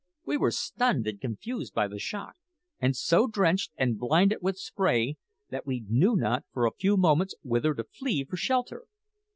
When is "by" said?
1.75-1.87